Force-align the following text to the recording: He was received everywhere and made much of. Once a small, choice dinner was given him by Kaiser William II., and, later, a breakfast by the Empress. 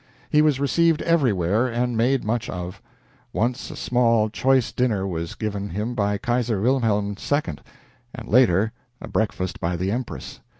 He 0.31 0.41
was 0.41 0.59
received 0.59 1.03
everywhere 1.03 1.67
and 1.67 1.95
made 1.95 2.23
much 2.23 2.49
of. 2.49 2.81
Once 3.33 3.69
a 3.69 3.75
small, 3.75 4.31
choice 4.31 4.71
dinner 4.71 5.05
was 5.05 5.35
given 5.35 5.69
him 5.69 5.93
by 5.93 6.17
Kaiser 6.17 6.59
William 6.59 7.15
II., 7.15 7.41
and, 8.15 8.27
later, 8.27 8.71
a 8.99 9.07
breakfast 9.07 9.59
by 9.59 9.75
the 9.75 9.91
Empress. 9.91 10.39